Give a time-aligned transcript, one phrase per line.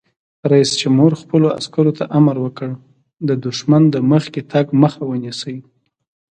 [0.51, 2.69] رئیس جمهور خپلو عسکرو ته امر وکړ؛
[3.27, 5.57] د دښمن د مخکې تګ مخه ونیسئ!